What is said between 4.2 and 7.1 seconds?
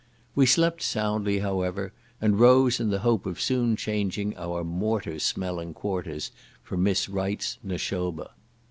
our mortar smelling quarters for Miss